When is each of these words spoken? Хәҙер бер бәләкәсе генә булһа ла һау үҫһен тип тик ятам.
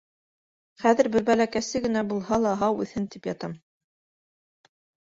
Хәҙер 0.83 1.09
бер 1.17 1.25
бәләкәсе 1.27 1.83
генә 1.85 2.03
булһа 2.15 2.41
ла 2.47 2.57
һау 2.65 2.83
үҫһен 2.87 3.09
тип 3.13 3.21
тик 3.21 3.33
ятам. 3.35 3.59